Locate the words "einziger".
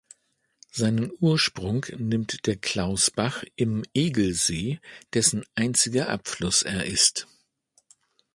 5.53-6.09